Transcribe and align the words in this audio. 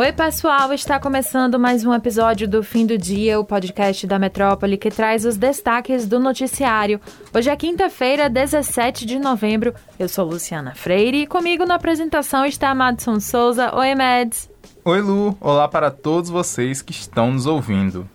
Oi, 0.00 0.12
pessoal! 0.12 0.72
Está 0.72 1.00
começando 1.00 1.58
mais 1.58 1.84
um 1.84 1.92
episódio 1.92 2.46
do 2.46 2.62
Fim 2.62 2.86
do 2.86 2.96
Dia, 2.96 3.40
o 3.40 3.44
podcast 3.44 4.06
da 4.06 4.16
Metrópole 4.16 4.78
que 4.78 4.90
traz 4.90 5.24
os 5.24 5.36
destaques 5.36 6.06
do 6.06 6.20
noticiário. 6.20 7.00
Hoje 7.34 7.50
é 7.50 7.56
quinta-feira, 7.56 8.30
17 8.30 9.04
de 9.04 9.18
novembro. 9.18 9.74
Eu 9.98 10.08
sou 10.08 10.24
Luciana 10.24 10.72
Freire 10.72 11.22
e 11.22 11.26
comigo 11.26 11.66
na 11.66 11.74
apresentação 11.74 12.46
está 12.46 12.72
Madison 12.76 13.18
Souza. 13.18 13.74
Oi, 13.74 13.96
Mads! 13.96 14.48
Oi, 14.84 15.00
Lu! 15.00 15.36
Olá 15.40 15.66
para 15.66 15.90
todos 15.90 16.30
vocês 16.30 16.80
que 16.80 16.92
estão 16.92 17.32
nos 17.32 17.46
ouvindo. 17.46 18.08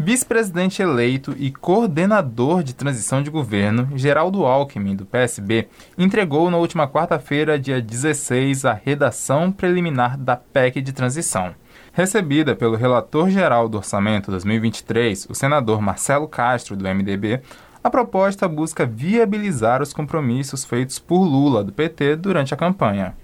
Vice-presidente 0.00 0.80
eleito 0.80 1.34
e 1.36 1.50
coordenador 1.50 2.62
de 2.62 2.72
transição 2.72 3.20
de 3.20 3.30
governo, 3.30 3.88
Geraldo 3.96 4.46
Alckmin, 4.46 4.94
do 4.94 5.04
PSB, 5.04 5.66
entregou 5.98 6.48
na 6.52 6.56
última 6.56 6.86
quarta-feira, 6.86 7.58
dia 7.58 7.82
16, 7.82 8.64
a 8.64 8.72
redação 8.72 9.50
preliminar 9.50 10.16
da 10.16 10.36
PEC 10.36 10.80
de 10.80 10.92
transição. 10.92 11.52
Recebida 11.92 12.54
pelo 12.54 12.76
relator 12.76 13.28
geral 13.28 13.68
do 13.68 13.78
Orçamento 13.78 14.30
2023, 14.30 15.26
o 15.28 15.34
senador 15.34 15.82
Marcelo 15.82 16.28
Castro, 16.28 16.76
do 16.76 16.84
MDB, 16.84 17.42
a 17.82 17.90
proposta 17.90 18.46
busca 18.46 18.86
viabilizar 18.86 19.82
os 19.82 19.92
compromissos 19.92 20.64
feitos 20.64 21.00
por 21.00 21.24
Lula, 21.24 21.64
do 21.64 21.72
PT, 21.72 22.14
durante 22.14 22.54
a 22.54 22.56
campanha. 22.56 23.16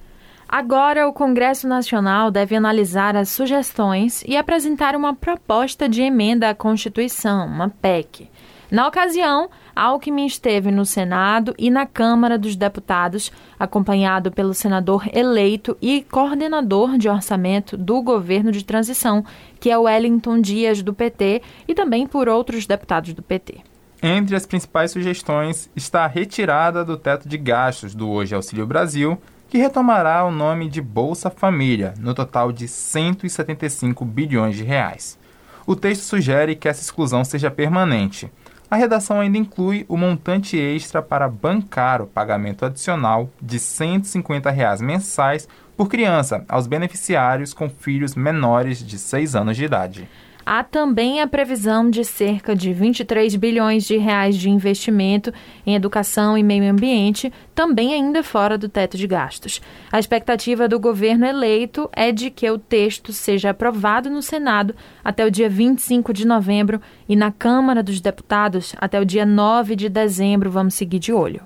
Agora, 0.56 1.08
o 1.08 1.12
Congresso 1.12 1.66
Nacional 1.66 2.30
deve 2.30 2.54
analisar 2.54 3.16
as 3.16 3.28
sugestões 3.28 4.22
e 4.24 4.36
apresentar 4.36 4.94
uma 4.94 5.12
proposta 5.12 5.88
de 5.88 6.00
emenda 6.00 6.48
à 6.48 6.54
Constituição, 6.54 7.48
uma 7.48 7.70
PEC. 7.70 8.30
Na 8.70 8.86
ocasião, 8.86 9.50
Alckmin 9.74 10.26
esteve 10.26 10.70
no 10.70 10.86
Senado 10.86 11.56
e 11.58 11.72
na 11.72 11.86
Câmara 11.86 12.38
dos 12.38 12.54
Deputados, 12.54 13.32
acompanhado 13.58 14.30
pelo 14.30 14.54
senador 14.54 15.08
eleito 15.12 15.76
e 15.82 16.06
coordenador 16.08 16.98
de 16.98 17.08
orçamento 17.08 17.76
do 17.76 18.00
governo 18.00 18.52
de 18.52 18.64
transição, 18.64 19.24
que 19.58 19.70
é 19.70 19.76
Wellington 19.76 20.40
Dias, 20.40 20.84
do 20.84 20.94
PT, 20.94 21.42
e 21.66 21.74
também 21.74 22.06
por 22.06 22.28
outros 22.28 22.64
deputados 22.64 23.12
do 23.12 23.24
PT. 23.24 23.56
Entre 24.00 24.36
as 24.36 24.46
principais 24.46 24.92
sugestões 24.92 25.68
está 25.74 26.04
a 26.04 26.06
retirada 26.08 26.84
do 26.84 26.96
teto 26.96 27.28
de 27.28 27.38
gastos 27.38 27.92
do 27.92 28.08
Hoje 28.08 28.36
Auxílio 28.36 28.66
Brasil 28.68 29.18
que 29.54 29.58
retomará 29.58 30.24
o 30.24 30.32
nome 30.32 30.68
de 30.68 30.82
Bolsa 30.82 31.30
Família, 31.30 31.94
no 32.00 32.12
total 32.12 32.50
de 32.50 32.66
175 32.66 34.04
bilhões 34.04 34.56
de 34.56 34.64
reais. 34.64 35.16
O 35.64 35.76
texto 35.76 36.02
sugere 36.02 36.56
que 36.56 36.68
essa 36.68 36.82
exclusão 36.82 37.24
seja 37.24 37.52
permanente. 37.52 38.28
A 38.68 38.74
redação 38.74 39.20
ainda 39.20 39.38
inclui 39.38 39.86
o 39.88 39.96
montante 39.96 40.58
extra 40.58 41.00
para 41.00 41.28
bancar 41.28 42.02
o 42.02 42.06
pagamento 42.08 42.64
adicional 42.64 43.30
de 43.40 43.60
150 43.60 44.50
reais 44.50 44.80
mensais 44.80 45.48
por 45.76 45.88
criança 45.88 46.44
aos 46.48 46.66
beneficiários 46.66 47.54
com 47.54 47.70
filhos 47.70 48.16
menores 48.16 48.84
de 48.84 48.98
6 48.98 49.36
anos 49.36 49.56
de 49.56 49.66
idade. 49.66 50.08
Há 50.46 50.62
também 50.62 51.22
a 51.22 51.26
previsão 51.26 51.88
de 51.88 52.04
cerca 52.04 52.54
de 52.54 52.70
23 52.70 53.34
bilhões 53.36 53.84
de 53.84 53.96
reais 53.96 54.36
de 54.36 54.50
investimento 54.50 55.32
em 55.64 55.74
educação 55.74 56.36
e 56.36 56.42
meio 56.42 56.70
ambiente, 56.70 57.32
também 57.54 57.94
ainda 57.94 58.22
fora 58.22 58.58
do 58.58 58.68
teto 58.68 58.96
de 58.96 59.06
gastos. 59.06 59.60
A 59.92 59.98
expectativa 59.98 60.66
do 60.68 60.80
governo 60.80 61.24
eleito 61.24 61.88
é 61.92 62.10
de 62.10 62.30
que 62.30 62.50
o 62.50 62.58
texto 62.58 63.12
seja 63.12 63.50
aprovado 63.50 64.10
no 64.10 64.22
Senado 64.22 64.74
até 65.04 65.24
o 65.24 65.30
dia 65.30 65.48
25 65.48 66.12
de 66.12 66.26
novembro 66.26 66.80
e 67.08 67.14
na 67.14 67.30
Câmara 67.30 67.82
dos 67.82 68.00
Deputados 68.00 68.74
até 68.78 69.00
o 69.00 69.04
dia 69.04 69.24
9 69.24 69.76
de 69.76 69.88
dezembro. 69.88 70.50
Vamos 70.50 70.74
seguir 70.74 70.98
de 70.98 71.12
olho. 71.12 71.42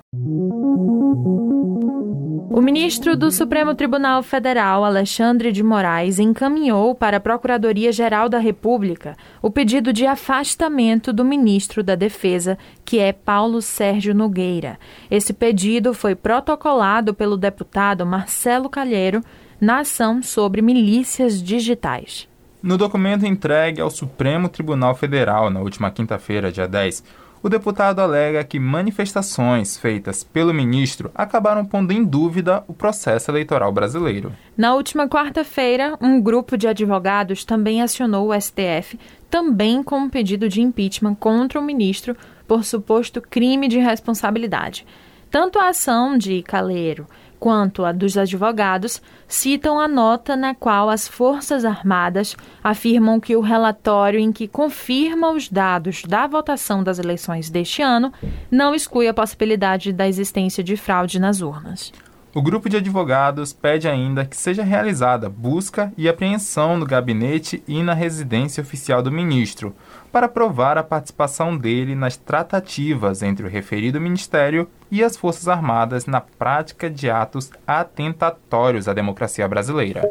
O 2.51 2.61
ministro 2.61 3.15
do 3.15 3.31
Supremo 3.31 3.73
Tribunal 3.73 4.21
Federal, 4.21 4.83
Alexandre 4.83 5.49
de 5.49 5.63
Moraes, 5.63 6.19
encaminhou 6.19 6.93
para 6.93 7.15
a 7.15 7.19
Procuradoria-Geral 7.19 8.27
da 8.27 8.37
República 8.37 9.15
o 9.41 9.49
pedido 9.49 9.93
de 9.93 10.05
afastamento 10.05 11.13
do 11.13 11.23
ministro 11.23 11.81
da 11.81 11.95
Defesa, 11.95 12.57
que 12.83 12.99
é 12.99 13.13
Paulo 13.13 13.61
Sérgio 13.61 14.13
Nogueira. 14.13 14.77
Esse 15.09 15.31
pedido 15.31 15.93
foi 15.99 16.15
protocolado 16.15 17.13
pelo 17.13 17.35
deputado 17.35 18.05
Marcelo 18.05 18.69
Calheiro 18.69 19.21
na 19.59 19.79
ação 19.79 20.23
sobre 20.23 20.61
milícias 20.61 21.43
digitais. 21.43 22.25
No 22.63 22.77
documento 22.77 23.25
entregue 23.25 23.81
ao 23.81 23.91
Supremo 23.91 24.47
Tribunal 24.47 24.95
Federal 24.95 25.49
na 25.49 25.59
última 25.59 25.91
quinta-feira, 25.91 26.53
dia 26.53 26.69
10, 26.69 27.03
o 27.43 27.49
deputado 27.49 27.99
alega 27.99 28.45
que 28.45 28.57
manifestações 28.59 29.77
feitas 29.77 30.23
pelo 30.23 30.53
ministro 30.53 31.11
acabaram 31.13 31.65
pondo 31.65 31.91
em 31.91 32.03
dúvida 32.03 32.63
o 32.65 32.73
processo 32.73 33.29
eleitoral 33.29 33.71
brasileiro. 33.71 34.31
Na 34.55 34.75
última 34.75 35.05
quarta-feira, 35.05 35.97
um 35.99 36.21
grupo 36.21 36.57
de 36.57 36.67
advogados 36.67 37.43
também 37.43 37.81
acionou 37.81 38.29
o 38.29 38.41
STF, 38.41 38.97
também 39.29 39.83
com 39.83 39.97
um 39.99 40.09
pedido 40.09 40.47
de 40.47 40.61
impeachment 40.61 41.15
contra 41.15 41.59
o 41.59 41.63
ministro 41.63 42.15
por 42.47 42.63
suposto 42.63 43.21
crime 43.21 43.67
de 43.67 43.79
responsabilidade. 43.79 44.85
Tanto 45.31 45.59
a 45.59 45.69
ação 45.69 46.17
de 46.17 46.41
Caleiro 46.41 47.07
quanto 47.39 47.85
a 47.85 47.91
dos 47.91 48.17
advogados 48.17 49.01
citam 49.27 49.79
a 49.79 49.87
nota 49.87 50.35
na 50.35 50.53
qual 50.53 50.89
as 50.89 51.07
Forças 51.07 51.63
Armadas 51.63 52.35
afirmam 52.63 53.19
que 53.19 53.35
o 53.35 53.41
relatório 53.41 54.19
em 54.19 54.31
que 54.31 54.47
confirma 54.47 55.31
os 55.31 55.47
dados 55.47 56.03
da 56.03 56.27
votação 56.27 56.83
das 56.83 56.99
eleições 56.99 57.49
deste 57.49 57.81
ano 57.81 58.11
não 58.51 58.75
exclui 58.75 59.07
a 59.07 59.13
possibilidade 59.13 59.93
da 59.93 60.07
existência 60.07 60.63
de 60.63 60.75
fraude 60.75 61.19
nas 61.19 61.41
urnas. 61.41 61.93
O 62.33 62.43
grupo 62.43 62.69
de 62.69 62.77
advogados 62.77 63.53
pede 63.53 63.87
ainda 63.87 64.23
que 64.23 64.37
seja 64.37 64.63
realizada 64.63 65.27
busca 65.27 65.91
e 65.97 66.07
apreensão 66.07 66.77
no 66.77 66.85
gabinete 66.85 67.63
e 67.67 67.81
na 67.81 67.95
residência 67.95 68.61
oficial 68.61 69.01
do 69.01 69.11
ministro, 69.11 69.75
para 70.11 70.27
provar 70.27 70.77
a 70.77 70.83
participação 70.83 71.57
dele 71.57 71.95
nas 71.95 72.17
tratativas 72.17 73.23
entre 73.23 73.47
o 73.47 73.49
referido 73.49 73.99
ministério 73.99 74.69
e 74.91 75.03
as 75.03 75.17
Forças 75.17 75.47
Armadas 75.47 76.05
na 76.05 76.21
prática 76.21 76.87
de 76.87 77.09
atos 77.09 77.49
atentatórios 77.65 78.87
à 78.87 78.93
democracia 78.93 79.47
brasileira. 79.47 80.07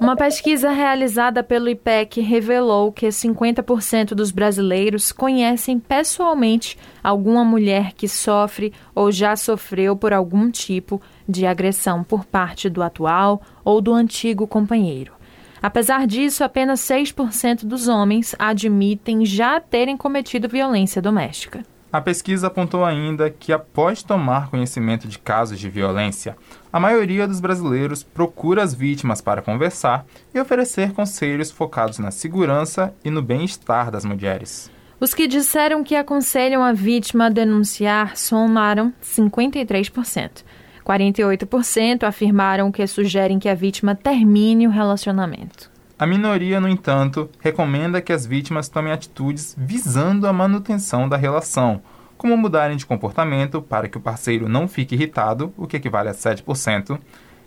Uma 0.00 0.14
pesquisa 0.14 0.70
realizada 0.70 1.42
pelo 1.42 1.68
IPEC 1.68 2.20
revelou 2.20 2.92
que 2.92 3.08
50% 3.08 4.14
dos 4.14 4.30
brasileiros 4.30 5.10
conhecem 5.10 5.76
pessoalmente 5.80 6.78
alguma 7.02 7.44
mulher 7.44 7.92
que 7.92 8.06
sofre 8.06 8.72
ou 8.94 9.10
já 9.10 9.34
sofreu 9.34 9.96
por 9.96 10.12
algum 10.12 10.52
tipo 10.52 11.02
de 11.28 11.44
agressão 11.44 12.04
por 12.04 12.24
parte 12.24 12.70
do 12.70 12.80
atual 12.80 13.42
ou 13.64 13.80
do 13.80 13.92
antigo 13.92 14.46
companheiro. 14.46 15.12
Apesar 15.60 16.06
disso, 16.06 16.44
apenas 16.44 16.80
6% 16.80 17.64
dos 17.64 17.88
homens 17.88 18.36
admitem 18.38 19.26
já 19.26 19.60
terem 19.60 19.96
cometido 19.96 20.48
violência 20.48 21.02
doméstica. 21.02 21.64
A 21.90 22.02
pesquisa 22.02 22.48
apontou 22.48 22.84
ainda 22.84 23.30
que, 23.30 23.50
após 23.50 24.02
tomar 24.02 24.50
conhecimento 24.50 25.08
de 25.08 25.18
casos 25.18 25.58
de 25.58 25.70
violência, 25.70 26.36
a 26.70 26.78
maioria 26.78 27.26
dos 27.26 27.40
brasileiros 27.40 28.02
procura 28.02 28.62
as 28.62 28.74
vítimas 28.74 29.22
para 29.22 29.40
conversar 29.40 30.04
e 30.34 30.38
oferecer 30.38 30.92
conselhos 30.92 31.50
focados 31.50 31.98
na 31.98 32.10
segurança 32.10 32.94
e 33.02 33.10
no 33.10 33.22
bem-estar 33.22 33.90
das 33.90 34.04
mulheres. 34.04 34.70
Os 35.00 35.14
que 35.14 35.26
disseram 35.26 35.82
que 35.82 35.96
aconselham 35.96 36.62
a 36.62 36.74
vítima 36.74 37.26
a 37.26 37.30
denunciar 37.30 38.18
somaram 38.18 38.92
53%. 39.02 40.44
48% 40.84 42.02
afirmaram 42.02 42.70
que 42.70 42.86
sugerem 42.86 43.38
que 43.38 43.48
a 43.48 43.54
vítima 43.54 43.94
termine 43.94 44.66
o 44.66 44.70
relacionamento. 44.70 45.70
A 45.98 46.06
minoria, 46.06 46.60
no 46.60 46.68
entanto, 46.68 47.28
recomenda 47.40 48.00
que 48.00 48.12
as 48.12 48.24
vítimas 48.24 48.68
tomem 48.68 48.92
atitudes 48.92 49.56
visando 49.58 50.28
a 50.28 50.32
manutenção 50.32 51.08
da 51.08 51.16
relação, 51.16 51.82
como 52.16 52.36
mudarem 52.36 52.76
de 52.76 52.86
comportamento 52.86 53.60
para 53.60 53.88
que 53.88 53.98
o 53.98 54.00
parceiro 54.00 54.48
não 54.48 54.68
fique 54.68 54.94
irritado, 54.94 55.52
o 55.56 55.66
que 55.66 55.76
equivale 55.76 56.08
a 56.08 56.14
7%, 56.14 57.00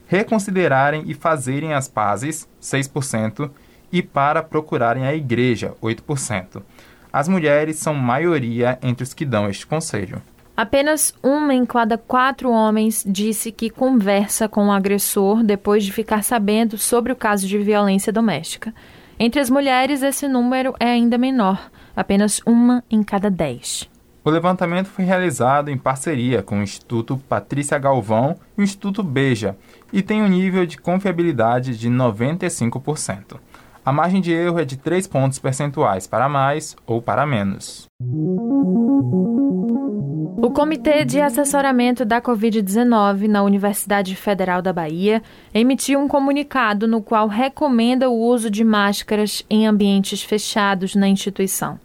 reconsiderarem 0.05 1.03
e 1.07 1.13
fazerem 1.13 1.73
as 1.73 1.87
pazes, 1.87 2.45
6%, 2.61 3.49
e 3.89 4.01
para 4.01 4.43
procurarem 4.43 5.05
a 5.05 5.15
igreja, 5.15 5.73
8%. 5.81 6.61
As 7.13 7.29
mulheres 7.29 7.77
são 7.77 7.93
maioria 7.93 8.77
entre 8.81 9.03
os 9.03 9.13
que 9.13 9.23
dão 9.23 9.49
este 9.49 9.65
conselho. 9.65 10.21
Apenas 10.56 11.13
uma 11.24 11.53
em 11.53 11.65
cada 11.65 11.98
quatro 11.98 12.51
homens 12.51 13.03
disse 13.07 13.51
que 13.51 13.69
conversa 13.69 14.48
com 14.50 14.68
o 14.68 14.71
agressor 14.71 15.44
depois 15.44 15.83
de 15.83 15.92
ficar 15.92 16.24
sabendo 16.24 16.77
sobre 16.77 17.12
o 17.12 17.15
caso 17.15 17.48
de 17.48 17.57
violência 17.57 18.12
doméstica. 18.12 18.74
Entre 19.19 19.39
as 19.39 19.50
mulheres, 19.50 20.03
esse 20.03 20.27
número 20.27 20.74
é 20.80 20.88
ainda 20.88 21.18
menor, 21.18 21.69
apenas 21.95 22.42
uma 22.45 22.83
em 22.89 23.03
cada 23.03 23.30
dez. 23.30 23.89
O 24.24 24.30
levantamento 24.30 24.86
foi 24.86 25.03
realizado 25.03 25.69
em 25.69 25.77
parceria 25.77 26.44
com 26.44 26.59
o 26.59 26.63
Instituto 26.63 27.18
Patrícia 27.18 27.80
Galvão 27.80 28.36
e 28.56 28.62
o 28.62 28.63
Instituto 28.63 29.01
Beja 29.01 29.57
e 29.92 30.03
tem 30.03 30.21
um 30.21 30.27
nível 30.27 30.63
de 30.65 30.77
confiabilidade 30.77 31.75
de 31.75 31.89
95%. 31.89 33.39
A 33.83 33.91
margem 33.91 34.21
de 34.21 34.31
erro 34.31 34.59
é 34.59 34.65
de 34.65 34.77
3 34.77 35.07
pontos 35.07 35.39
percentuais 35.39 36.05
para 36.05 36.29
mais 36.29 36.75
ou 36.85 37.01
para 37.01 37.25
menos. 37.25 37.87
O 40.37 40.51
Comitê 40.51 41.03
de 41.03 41.19
Assessoramento 41.19 42.05
da 42.05 42.21
Covid-19 42.21 43.27
na 43.27 43.41
Universidade 43.41 44.15
Federal 44.15 44.61
da 44.61 44.71
Bahia 44.71 45.23
emitiu 45.53 45.99
um 45.99 46.07
comunicado 46.07 46.87
no 46.87 47.01
qual 47.01 47.27
recomenda 47.27 48.07
o 48.09 48.19
uso 48.19 48.51
de 48.51 48.63
máscaras 48.63 49.43
em 49.49 49.65
ambientes 49.65 50.21
fechados 50.21 50.93
na 50.93 51.07
instituição. 51.07 51.79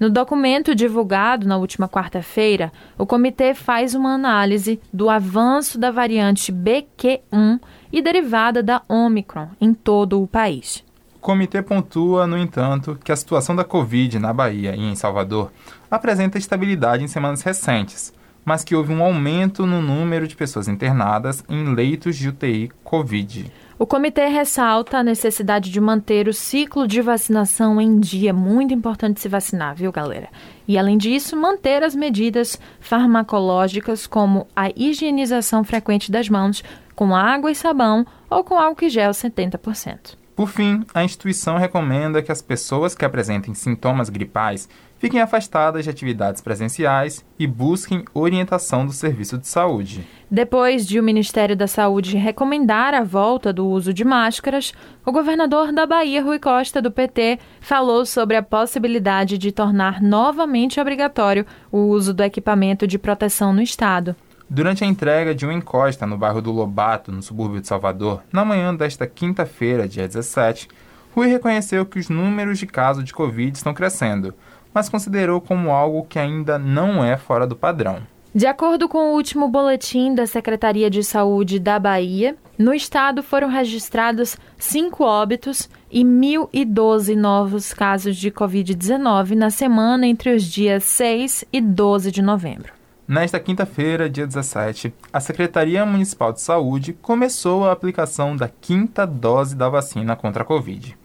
No 0.00 0.10
documento 0.10 0.74
divulgado 0.74 1.46
na 1.46 1.56
última 1.56 1.88
quarta-feira, 1.88 2.72
o 2.98 3.06
comitê 3.06 3.54
faz 3.54 3.94
uma 3.94 4.14
análise 4.14 4.80
do 4.92 5.08
avanço 5.08 5.78
da 5.78 5.90
variante 5.90 6.52
BQ1 6.52 7.60
e 7.92 8.02
derivada 8.02 8.62
da 8.62 8.82
Omicron 8.88 9.48
em 9.60 9.72
todo 9.72 10.22
o 10.22 10.26
país. 10.26 10.85
Comitê 11.26 11.60
pontua, 11.60 12.24
no 12.24 12.38
entanto, 12.38 12.96
que 13.02 13.10
a 13.10 13.16
situação 13.16 13.56
da 13.56 13.64
Covid 13.64 14.16
na 14.16 14.32
Bahia 14.32 14.76
e 14.76 14.84
em 14.84 14.94
Salvador 14.94 15.50
apresenta 15.90 16.38
estabilidade 16.38 17.02
em 17.02 17.08
semanas 17.08 17.42
recentes, 17.42 18.14
mas 18.44 18.62
que 18.62 18.76
houve 18.76 18.94
um 18.94 19.02
aumento 19.02 19.66
no 19.66 19.82
número 19.82 20.28
de 20.28 20.36
pessoas 20.36 20.68
internadas 20.68 21.44
em 21.48 21.74
leitos 21.74 22.14
de 22.14 22.28
UTI 22.28 22.70
Covid. 22.84 23.52
O 23.76 23.84
comitê 23.84 24.28
ressalta 24.28 24.98
a 24.98 25.02
necessidade 25.02 25.68
de 25.68 25.80
manter 25.80 26.28
o 26.28 26.32
ciclo 26.32 26.86
de 26.86 27.02
vacinação 27.02 27.80
em 27.80 27.98
dia. 27.98 28.32
Muito 28.32 28.72
importante 28.72 29.20
se 29.20 29.28
vacinar, 29.28 29.74
viu, 29.74 29.90
galera? 29.90 30.28
E, 30.68 30.78
além 30.78 30.96
disso, 30.96 31.36
manter 31.36 31.82
as 31.82 31.96
medidas 31.96 32.56
farmacológicas, 32.78 34.06
como 34.06 34.46
a 34.54 34.70
higienização 34.76 35.64
frequente 35.64 36.08
das 36.08 36.28
mãos 36.28 36.62
com 36.94 37.16
água 37.16 37.50
e 37.50 37.54
sabão 37.56 38.06
ou 38.30 38.44
com 38.44 38.56
álcool 38.56 38.88
gel 38.88 39.10
70%. 39.10 40.24
Por 40.36 40.50
fim, 40.50 40.84
a 40.92 41.02
instituição 41.02 41.56
recomenda 41.56 42.20
que 42.20 42.30
as 42.30 42.42
pessoas 42.42 42.94
que 42.94 43.06
apresentem 43.06 43.54
sintomas 43.54 44.10
gripais 44.10 44.68
fiquem 44.98 45.18
afastadas 45.18 45.84
de 45.84 45.90
atividades 45.90 46.42
presenciais 46.42 47.24
e 47.38 47.46
busquem 47.46 48.04
orientação 48.12 48.84
do 48.84 48.92
serviço 48.92 49.38
de 49.38 49.48
saúde. 49.48 50.06
Depois 50.30 50.86
de 50.86 51.00
o 51.00 51.02
Ministério 51.02 51.56
da 51.56 51.66
Saúde 51.66 52.18
recomendar 52.18 52.92
a 52.92 53.02
volta 53.02 53.50
do 53.50 53.66
uso 53.66 53.94
de 53.94 54.04
máscaras, 54.04 54.74
o 55.06 55.10
governador 55.10 55.72
da 55.72 55.86
Bahia, 55.86 56.22
Rui 56.22 56.38
Costa, 56.38 56.82
do 56.82 56.90
PT, 56.90 57.38
falou 57.58 58.04
sobre 58.04 58.36
a 58.36 58.42
possibilidade 58.42 59.38
de 59.38 59.50
tornar 59.50 60.02
novamente 60.02 60.78
obrigatório 60.78 61.46
o 61.72 61.78
uso 61.78 62.12
do 62.12 62.22
equipamento 62.22 62.86
de 62.86 62.98
proteção 62.98 63.54
no 63.54 63.62
estado. 63.62 64.14
Durante 64.48 64.84
a 64.84 64.86
entrega 64.86 65.34
de 65.34 65.44
uma 65.44 65.54
encosta 65.54 66.06
no 66.06 66.16
bairro 66.16 66.40
do 66.40 66.52
Lobato, 66.52 67.10
no 67.10 67.20
subúrbio 67.20 67.60
de 67.60 67.66
Salvador, 67.66 68.22
na 68.32 68.44
manhã 68.44 68.72
desta 68.72 69.04
quinta-feira, 69.04 69.88
dia 69.88 70.06
17, 70.06 70.68
Rui 71.14 71.26
reconheceu 71.26 71.84
que 71.84 71.98
os 71.98 72.08
números 72.08 72.58
de 72.58 72.66
casos 72.66 73.02
de 73.02 73.12
Covid 73.12 73.56
estão 73.56 73.74
crescendo, 73.74 74.32
mas 74.72 74.88
considerou 74.88 75.40
como 75.40 75.70
algo 75.70 76.06
que 76.08 76.18
ainda 76.18 76.58
não 76.58 77.04
é 77.04 77.16
fora 77.16 77.44
do 77.44 77.56
padrão. 77.56 78.02
De 78.32 78.46
acordo 78.46 78.88
com 78.88 78.98
o 78.98 79.14
último 79.14 79.48
boletim 79.48 80.14
da 80.14 80.26
Secretaria 80.26 80.90
de 80.90 81.02
Saúde 81.02 81.58
da 81.58 81.78
Bahia, 81.78 82.36
no 82.56 82.72
estado 82.72 83.22
foram 83.24 83.48
registrados 83.48 84.36
cinco 84.58 85.02
óbitos 85.02 85.68
e 85.90 86.04
1.012 86.04 87.16
novos 87.16 87.74
casos 87.74 88.16
de 88.16 88.30
Covid-19 88.30 89.30
na 89.30 89.50
semana 89.50 90.06
entre 90.06 90.34
os 90.34 90.44
dias 90.44 90.84
6 90.84 91.46
e 91.52 91.60
12 91.60 92.12
de 92.12 92.22
novembro. 92.22 92.75
Nesta 93.08 93.38
quinta-feira, 93.38 94.10
dia 94.10 94.26
17, 94.26 94.92
a 95.12 95.20
Secretaria 95.20 95.86
Municipal 95.86 96.32
de 96.32 96.40
Saúde 96.40 96.92
começou 96.92 97.64
a 97.64 97.70
aplicação 97.70 98.34
da 98.34 98.48
quinta 98.48 99.06
dose 99.06 99.54
da 99.54 99.68
vacina 99.68 100.16
contra 100.16 100.42
a 100.42 100.44
Covid. 100.44 100.98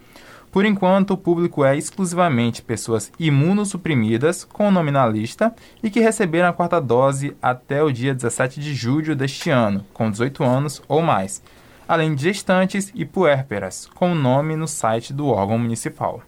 Por 0.52 0.66
enquanto, 0.66 1.12
o 1.12 1.18
público 1.18 1.64
é 1.64 1.78
exclusivamente 1.78 2.64
pessoas 2.64 3.12
imunossuprimidas 3.20 4.44
com 4.44 4.68
o 4.68 4.72
nome 4.72 4.90
na 4.90 5.06
lista 5.06 5.54
e 5.84 5.92
que 5.92 6.00
receberam 6.00 6.50
a 6.50 6.54
quarta 6.54 6.82
dose 6.82 7.38
até 7.40 7.84
o 7.84 7.92
dia 7.92 8.16
17 8.16 8.60
de 8.60 8.74
julho 8.74 9.16
deste 9.16 9.52
ano, 9.52 9.86
com 9.94 10.10
18 10.10 10.44
anos 10.44 10.82
ou 10.88 11.04
mais, 11.04 11.44
além 11.88 12.16
de 12.16 12.24
gestantes 12.24 12.92
e 12.96 13.06
puérperas, 13.06 13.88
com 13.94 14.14
o 14.14 14.16
nome 14.16 14.56
no 14.56 14.68
site 14.68 15.14
do 15.14 15.28
órgão 15.28 15.60
municipal. 15.60 16.24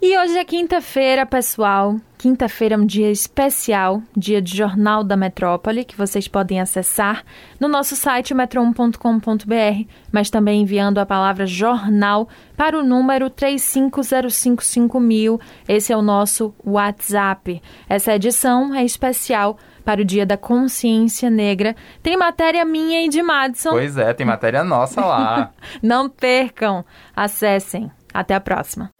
E 0.00 0.16
hoje 0.18 0.36
é 0.36 0.44
quinta-feira, 0.44 1.24
pessoal. 1.24 1.96
Quinta-feira 2.18 2.74
é 2.74 2.78
um 2.78 2.84
dia 2.84 3.10
especial, 3.10 4.02
dia 4.14 4.42
de 4.42 4.54
Jornal 4.54 5.02
da 5.02 5.16
Metrópole, 5.16 5.84
que 5.84 5.96
vocês 5.96 6.28
podem 6.28 6.60
acessar 6.60 7.24
no 7.58 7.66
nosso 7.66 7.96
site 7.96 8.34
metro1.com.br, 8.34 9.90
mas 10.12 10.28
também 10.28 10.60
enviando 10.62 10.98
a 10.98 11.06
palavra 11.06 11.46
jornal 11.46 12.28
para 12.56 12.78
o 12.78 12.82
número 12.82 13.30
35055000. 13.30 15.40
Esse 15.66 15.94
é 15.94 15.96
o 15.96 16.02
nosso 16.02 16.54
WhatsApp. 16.64 17.62
Essa 17.88 18.14
edição 18.14 18.74
é 18.74 18.84
especial 18.84 19.56
para 19.84 20.02
o 20.02 20.04
Dia 20.04 20.26
da 20.26 20.36
Consciência 20.36 21.30
Negra. 21.30 21.74
Tem 22.02 22.18
matéria 22.18 22.66
minha 22.66 23.02
e 23.04 23.08
de 23.08 23.22
Madison. 23.22 23.70
Pois 23.70 23.96
é, 23.96 24.12
tem 24.12 24.26
matéria 24.26 24.62
nossa 24.62 25.00
lá. 25.00 25.52
Não 25.82 26.06
percam, 26.08 26.84
acessem. 27.14 27.90
Até 28.12 28.34
a 28.34 28.40
próxima. 28.40 28.90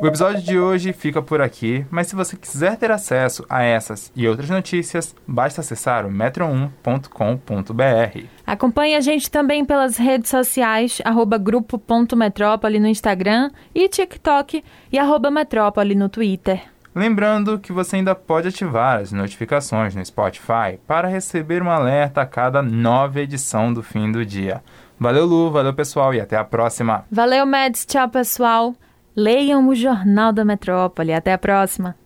O 0.00 0.06
episódio 0.06 0.42
de 0.42 0.58
hoje 0.58 0.92
fica 0.92 1.22
por 1.22 1.40
aqui, 1.40 1.86
mas 1.90 2.08
se 2.08 2.14
você 2.14 2.36
quiser 2.36 2.76
ter 2.76 2.90
acesso 2.90 3.44
a 3.48 3.62
essas 3.62 4.12
e 4.14 4.28
outras 4.28 4.50
notícias, 4.50 5.14
basta 5.26 5.62
acessar 5.62 6.04
o 6.04 6.10
metro1.com.br. 6.10 8.26
Acompanhe 8.46 8.94
a 8.94 9.00
gente 9.00 9.30
também 9.30 9.64
pelas 9.64 9.96
redes 9.96 10.30
sociais, 10.30 11.00
arroba 11.04 11.38
grupo.metrópole 11.38 12.78
no 12.78 12.86
Instagram 12.86 13.50
e 13.74 13.88
TikTok 13.88 14.62
e 14.92 14.98
arroba 14.98 15.30
metrópole 15.30 15.94
no 15.94 16.08
Twitter. 16.08 16.62
Lembrando 16.94 17.58
que 17.58 17.72
você 17.72 17.96
ainda 17.96 18.14
pode 18.14 18.48
ativar 18.48 19.00
as 19.00 19.12
notificações 19.12 19.94
no 19.94 20.04
Spotify 20.04 20.78
para 20.86 21.08
receber 21.08 21.62
um 21.62 21.70
alerta 21.70 22.22
a 22.22 22.26
cada 22.26 22.62
nova 22.62 23.20
edição 23.20 23.72
do 23.72 23.82
fim 23.82 24.10
do 24.10 24.24
dia. 24.24 24.62
Valeu, 24.98 25.26
Lu, 25.26 25.50
valeu 25.50 25.74
pessoal 25.74 26.14
e 26.14 26.20
até 26.20 26.36
a 26.36 26.44
próxima. 26.44 27.04
Valeu, 27.10 27.44
Mads, 27.44 27.84
tchau 27.84 28.08
pessoal. 28.08 28.74
Leiam 29.16 29.66
o 29.68 29.74
Jornal 29.74 30.30
da 30.30 30.44
Metrópole. 30.44 31.14
Até 31.14 31.32
a 31.32 31.38
próxima. 31.38 31.96